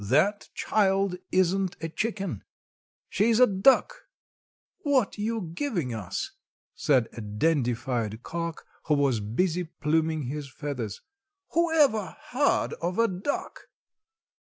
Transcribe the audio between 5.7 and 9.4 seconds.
us?" said a dandified Cock, who was